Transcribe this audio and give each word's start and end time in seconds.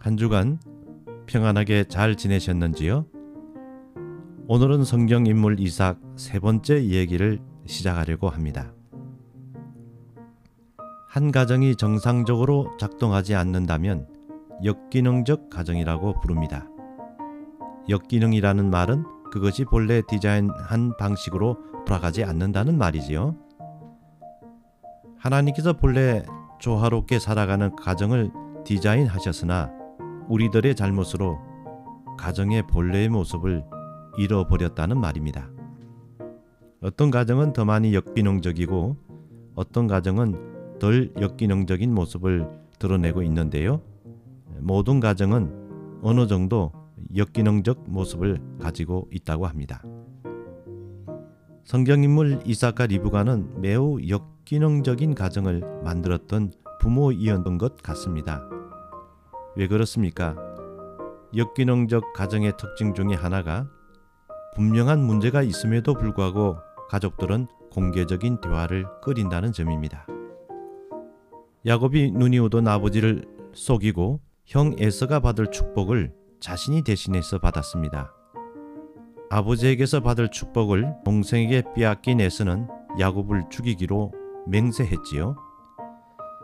한 0.00 0.16
주간 0.16 0.58
평안하게 1.26 1.84
잘 1.84 2.16
지내셨는지요? 2.16 3.04
오늘은 4.48 4.82
성경 4.84 5.26
인물 5.26 5.60
이삭 5.60 6.00
세 6.16 6.40
번째 6.40 6.78
이야기를 6.78 7.38
시작하려고 7.66 8.30
합니다. 8.30 8.72
한 11.06 11.30
가정이 11.30 11.76
정상적으로 11.76 12.74
작동하지 12.78 13.34
않는다면 13.34 14.08
역기능적 14.64 15.50
가정이라고 15.50 16.20
부릅니다. 16.20 16.66
역기능이라는 17.90 18.70
말은 18.70 19.04
그것이 19.30 19.66
본래 19.66 20.00
디자인한 20.08 20.96
방식으로 20.98 21.58
돌아가지 21.86 22.24
않는다는 22.24 22.78
말이지요. 22.78 23.36
하나님께서 25.18 25.74
본래 25.74 26.24
조화롭게 26.58 27.18
살아가는 27.18 27.76
가정을 27.76 28.30
디자인하셨으나 28.64 29.79
우리들의 30.30 30.76
잘못으로 30.76 31.38
가정의 32.16 32.66
본래의 32.68 33.08
모습을 33.08 33.64
잃어버렸다는 34.16 34.98
말입니다. 34.98 35.50
어떤 36.80 37.10
가정은 37.10 37.52
더 37.52 37.64
많이 37.64 37.94
역기능적이고 37.94 38.96
어떤 39.56 39.86
가정은 39.88 40.78
덜 40.78 41.12
역기능적인 41.20 41.92
모습을 41.92 42.48
드러내고 42.78 43.22
있는데요. 43.24 43.82
모든 44.60 45.00
가정은 45.00 45.98
어느 46.00 46.26
정도 46.28 46.72
역기능적 47.16 47.90
모습을 47.90 48.40
가지고 48.60 49.08
있다고 49.12 49.46
합니다. 49.46 49.82
성경인물 51.64 52.40
이사카 52.44 52.86
리브가는 52.86 53.60
매우 53.60 53.98
역기능적인 54.08 55.14
가정을 55.14 55.82
만들었던 55.82 56.52
부모이었던 56.80 57.58
것 57.58 57.76
같습니다. 57.82 58.59
왜 59.56 59.66
그렇습니까? 59.66 60.36
역기능적 61.36 62.12
가정의 62.12 62.52
특징 62.56 62.94
중에 62.94 63.14
하나가 63.14 63.66
분명한 64.54 65.00
문제가 65.00 65.42
있음에도 65.42 65.94
불구하고 65.94 66.56
가족들은 66.88 67.46
공개적인 67.72 68.40
대화를 68.40 68.84
끓인다는 69.02 69.52
점입니다. 69.52 70.06
야곱이 71.66 72.12
눈이 72.12 72.38
오던 72.40 72.66
아버지를 72.66 73.24
속이고 73.52 74.20
형 74.46 74.74
에서가 74.78 75.20
받을 75.20 75.50
축복을 75.50 76.12
자신이 76.40 76.82
대신해서 76.82 77.38
받았습니다. 77.38 78.12
아버지에게서 79.30 80.00
받을 80.00 80.30
축복을 80.30 80.92
동생에게 81.04 81.62
빼앗긴 81.76 82.20
에서는 82.20 82.66
야곱을 82.98 83.44
죽이기로 83.50 84.12
맹세했지요. 84.48 85.36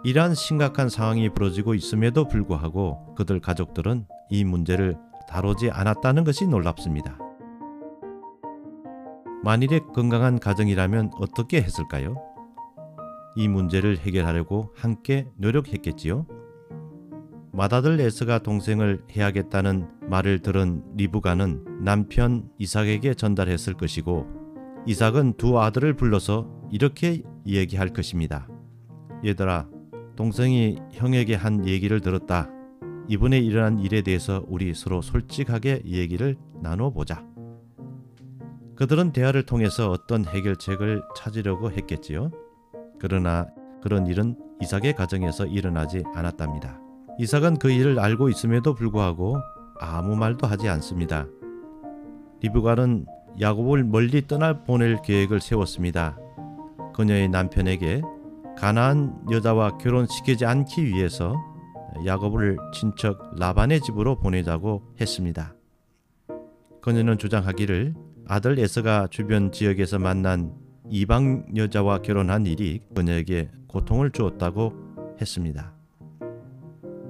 이러한 0.04 0.34
심각한 0.34 0.88
상황이 0.88 1.28
벌어지고 1.30 1.74
있음에도 1.74 2.28
불구하고 2.28 3.14
그들 3.14 3.40
가족들은 3.40 4.06
이 4.30 4.44
문제를 4.44 4.96
다루지 5.28 5.70
않았다는 5.70 6.24
것이 6.24 6.46
놀랍습니다. 6.46 7.18
만일에 9.42 9.80
건강한 9.94 10.38
가정이라면 10.38 11.12
어떻게 11.20 11.62
했을까요? 11.62 12.16
이 13.36 13.48
문제를 13.48 13.98
해결하려고 13.98 14.72
함께 14.76 15.28
노력했겠지요. 15.36 16.26
맏아들 17.52 18.00
에스가 18.00 18.40
동생을 18.40 19.04
해야겠다는 19.14 19.88
말을 20.02 20.40
들은 20.40 20.82
리브가는 20.96 21.84
남편 21.84 22.48
이삭에게 22.58 23.14
전달했을 23.14 23.74
것이고 23.74 24.26
이삭은 24.86 25.34
두 25.36 25.58
아들을 25.60 25.94
불러서 25.94 26.48
이렇게 26.70 27.22
얘기할 27.46 27.90
것입니다. 27.90 28.48
얘들아, 29.24 29.68
동생이 30.16 30.78
형에게 30.92 31.34
한 31.34 31.66
얘기를 31.66 32.00
들었다. 32.00 32.50
이번에 33.08 33.38
일어난 33.38 33.78
일에 33.78 34.02
대해서 34.02 34.42
우리 34.48 34.74
서로 34.74 35.02
솔직하게 35.02 35.82
얘기를 35.84 36.36
나눠보자. 36.62 37.24
그들은 38.74 39.12
대화를 39.12 39.44
통해서 39.44 39.90
어떤 39.90 40.24
해결책을 40.24 41.02
찾으려고 41.16 41.70
했겠지요. 41.70 42.30
그러나 42.98 43.46
그런 43.82 44.06
일은 44.06 44.36
이삭의 44.62 44.94
가정에서 44.96 45.46
일어나지 45.46 46.02
않았답니다. 46.14 46.80
이삭은 47.18 47.58
그 47.58 47.70
일을 47.70 47.98
알고 47.98 48.28
있음에도 48.30 48.74
불구하고 48.74 49.38
아무 49.80 50.16
말도 50.16 50.46
하지 50.46 50.68
않습니다. 50.68 51.26
리브가는 52.40 53.06
야곱을 53.40 53.84
멀리 53.84 54.26
떠날 54.26 54.64
보낼 54.64 55.00
계획을 55.02 55.40
세웠습니다. 55.40 56.18
그녀의 56.94 57.28
남편에게 57.28 58.02
가나안 58.56 59.26
여자와 59.30 59.78
결혼시키지 59.78 60.46
않기 60.46 60.86
위해서 60.86 61.36
야곱을 62.04 62.56
친척 62.72 63.34
라반의 63.38 63.80
집으로 63.80 64.18
보내자고 64.18 64.82
했습니다. 65.00 65.54
그녀는 66.80 67.18
주장하기를 67.18 67.94
아들 68.26 68.58
에서가 68.58 69.08
주변 69.10 69.52
지역에서 69.52 69.98
만난 69.98 70.54
이방 70.88 71.46
여자와 71.56 71.98
결혼한 71.98 72.46
일이 72.46 72.80
그녀에게 72.94 73.50
고통을 73.68 74.10
주었다고 74.10 74.72
했습니다. 75.20 75.74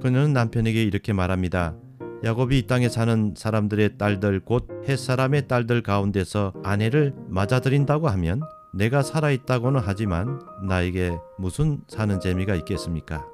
그녀는 0.00 0.32
남편에게 0.32 0.82
이렇게 0.82 1.12
말합니다. 1.12 1.76
야곱이 2.24 2.58
이 2.58 2.66
땅에 2.66 2.88
사는 2.88 3.34
사람들의 3.36 3.98
딸들 3.98 4.40
곧 4.40 4.68
햇사람의 4.88 5.48
딸들 5.48 5.82
가운데서 5.82 6.54
아내를 6.64 7.14
맞아들인다고 7.28 8.08
하면 8.08 8.40
내가 8.76 9.00
살아있다고는 9.00 9.80
하지만 9.82 10.38
나에게 10.62 11.18
무슨 11.38 11.80
사는 11.88 12.20
재미가 12.20 12.54
있겠습니까? 12.56 13.26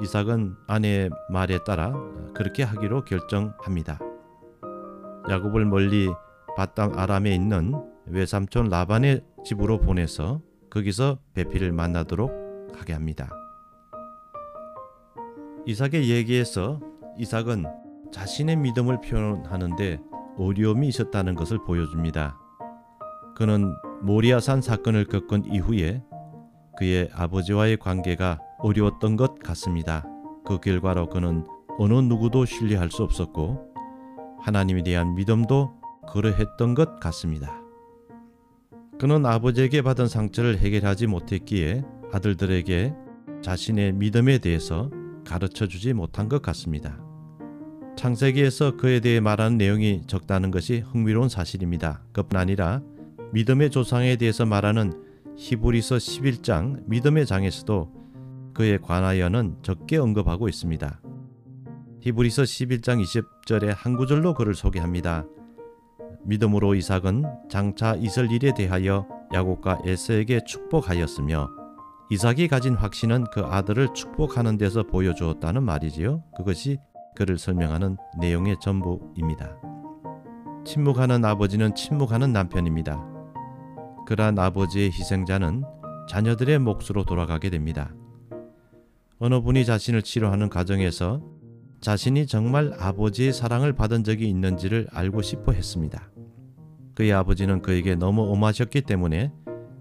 이삭은 0.00 0.54
아내의 0.68 1.10
말에 1.28 1.58
따라 1.64 1.92
그렇게 2.32 2.62
하기로 2.62 3.04
결정합니다. 3.04 3.98
야곱을 5.28 5.64
멀리 5.64 6.08
바담 6.56 6.96
아람에 6.96 7.34
있는 7.34 7.74
외삼촌 8.06 8.68
라반의 8.68 9.24
집으로 9.44 9.80
보내서 9.80 10.40
거기서 10.70 11.18
베피를 11.34 11.72
만나도록 11.72 12.30
하게 12.76 12.92
합니다. 12.92 13.30
이삭의 15.66 16.08
얘기에서 16.08 16.78
이삭은 17.18 17.64
자신의 18.12 18.56
믿음을 18.56 19.00
표현하는데 19.00 19.98
어려움이 20.38 20.86
있었다는 20.86 21.34
것을 21.34 21.58
보여줍니다. 21.64 22.41
그는 23.36 23.74
모리아산 24.02 24.62
사건을 24.62 25.06
겪은 25.06 25.52
이후에 25.52 26.02
그의 26.78 27.08
아버지와의 27.12 27.78
관계가 27.78 28.38
어려웠던 28.58 29.16
것 29.16 29.38
같습니다. 29.38 30.04
그 30.44 30.58
결과로 30.58 31.08
그는 31.08 31.46
어느 31.78 31.94
누구도 31.94 32.44
신뢰할 32.44 32.90
수 32.90 33.02
없었고 33.02 33.72
하나님에 34.40 34.82
대한 34.82 35.14
믿음도 35.14 35.72
그러했던 36.12 36.74
것 36.74 36.98
같습니다. 37.00 37.60
그는 38.98 39.24
아버지에게 39.24 39.82
받은 39.82 40.08
상처를 40.08 40.58
해결하지 40.58 41.06
못했기에 41.06 41.82
아들들에게 42.12 42.94
자신의 43.42 43.92
믿음에 43.92 44.38
대해서 44.38 44.90
가르쳐 45.26 45.66
주지 45.66 45.92
못한 45.92 46.28
것 46.28 46.42
같습니다. 46.42 46.98
창세기에서 47.96 48.76
그에 48.76 49.00
대해 49.00 49.20
말하는 49.20 49.58
내용이 49.58 50.02
적다는 50.06 50.50
것이 50.50 50.80
흥미로운 50.80 51.28
사실입니다. 51.28 52.02
그뿐 52.12 52.38
아니라 52.38 52.82
믿음의 53.32 53.70
조상에 53.70 54.16
대해서 54.16 54.44
말하는 54.44 54.92
히브리서 55.36 55.96
11장 55.96 56.82
믿음의 56.86 57.24
장에서도 57.24 57.90
그에 58.52 58.76
관하여는 58.76 59.56
적게 59.62 59.96
언급하고 59.96 60.50
있습니다. 60.50 61.00
히브리서 62.00 62.42
11장 62.42 63.02
20절에 63.02 63.72
한 63.74 63.96
구절로 63.96 64.34
그를 64.34 64.54
소개합니다. 64.54 65.24
믿음으로 66.24 66.74
이삭은 66.74 67.24
장차 67.48 67.94
있을 67.94 68.30
일에 68.30 68.52
대하여 68.54 69.08
야곱과 69.32 69.80
에서에게 69.86 70.40
축복하였으며 70.44 71.48
이삭이 72.10 72.48
가진 72.48 72.74
확신은 72.74 73.24
그 73.32 73.40
아들을 73.40 73.94
축복하는 73.94 74.58
데서 74.58 74.82
보여주었다는 74.82 75.62
말이지요. 75.62 76.22
그것이 76.36 76.76
그를 77.16 77.38
설명하는 77.38 77.96
내용의 78.20 78.56
전부입니다. 78.60 79.56
침묵하는 80.66 81.24
아버지는 81.24 81.74
침묵하는 81.74 82.32
남편입니다. 82.32 83.11
그러한 84.06 84.38
아버지의 84.38 84.90
희생자는 84.90 85.64
자녀들의 86.08 86.58
몫으로 86.58 87.04
돌아가게 87.04 87.50
됩니다. 87.50 87.94
어느 89.18 89.40
분이 89.40 89.64
자신을 89.64 90.02
치료하는 90.02 90.48
가정에서 90.48 91.22
자신이 91.80 92.26
정말 92.26 92.72
아버지의 92.78 93.32
사랑을 93.32 93.72
받은 93.72 94.04
적이 94.04 94.28
있는지를 94.28 94.88
알고 94.92 95.22
싶어 95.22 95.52
했습니다. 95.52 96.10
그의 96.94 97.12
아버지는 97.12 97.62
그에게 97.62 97.94
너무 97.94 98.30
엄하셨기 98.30 98.82
때문에 98.82 99.32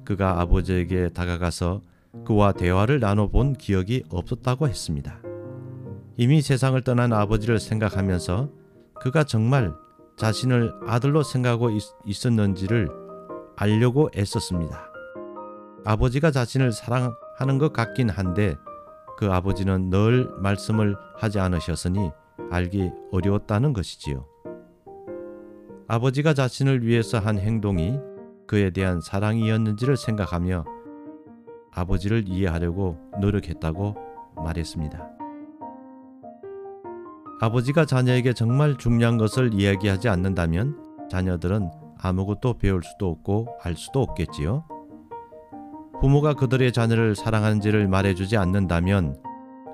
그가 0.03 0.39
아버지에게 0.41 1.09
다가가서 1.09 1.81
그와 2.25 2.51
대화를 2.51 3.00
나눠본 3.00 3.53
기억이 3.53 4.03
없었다고 4.09 4.68
했습니다. 4.68 5.21
이미 6.18 6.41
세상을 6.41 6.79
떠난 6.83 7.13
아버지를 7.13 7.59
생각하면서 7.59 8.50
그가 8.95 9.23
정말 9.23 9.73
자신을 10.18 10.73
아들로 10.85 11.23
생각하고 11.23 11.71
있, 11.71 12.25
었는지를 12.25 12.89
알려고 13.56 14.09
애썼습니다. 14.15 14.92
아버지가 15.86 16.31
자신을 16.31 16.71
사랑하는 16.71 17.57
것 17.57 17.74
같긴 17.74 18.09
한데 18.09 18.56
그 19.18 19.31
아버지는 19.31 19.89
늘 19.89 20.30
말씀을 20.38 20.95
하지 21.15 21.39
않으셨으니 21.39 22.12
알기 22.50 22.92
어려웠다는 23.12 23.74
것이지요. 23.74 24.25
아버지가 25.88 26.33
자신을 26.33 26.86
위해서 26.86 27.19
한 27.19 27.38
행동이 27.38 28.00
그에 28.48 28.69
대한 28.69 29.01
사랑이었는지를 29.01 29.97
생각하며 29.97 30.65
아버지를 31.74 32.27
이해하려고 32.27 32.97
노력했다고 33.19 33.95
말했습니다. 34.36 35.09
아버지가 37.42 37.86
자녀에게 37.86 38.33
정말 38.33 38.77
중요한 38.77 39.18
것을 39.18 39.54
이야기하지 39.54 40.09
않는다면 40.09 41.07
자녀들은 41.09 41.71
아무것도 42.01 42.57
배울 42.57 42.81
수도 42.83 43.09
없고 43.09 43.57
알 43.62 43.75
수도 43.75 44.01
없겠지요. 44.01 44.65
부모가 46.01 46.33
그들의 46.33 46.71
자녀를 46.74 47.15
사랑하는지를 47.15 47.88
말해주지 47.88 48.36
않는다면 48.38 49.21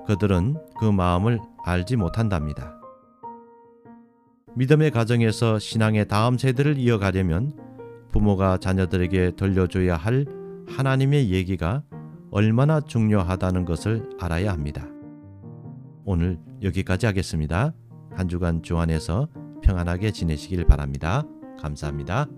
그들은 0.06 0.56
그 0.78 0.84
마음을 0.84 1.40
알지 1.64 1.96
못한답니다. 1.96 2.78
믿음의 4.54 4.90
가정에서 4.90 5.58
신앙의 5.58 6.08
다음 6.08 6.36
세대를 6.36 6.78
이어가려면 6.78 7.52
부모가 8.12 8.58
자녀들에게 8.58 9.32
들려줘야 9.36 9.96
할 9.96 10.26
하나님의 10.68 11.30
얘기가 11.30 11.82
얼마나 12.30 12.80
중요하다는 12.80 13.64
것을 13.64 14.10
알아야 14.20 14.52
합니다. 14.52 14.86
오늘 16.04 16.38
여기까지 16.62 17.06
하겠습니다. 17.06 17.72
한 18.14 18.28
주간 18.28 18.62
주 18.62 18.78
안에서 18.78 19.28
평안하게 19.62 20.10
지내시길 20.10 20.66
바랍니다. 20.66 21.24
감사합니다. 21.60 22.28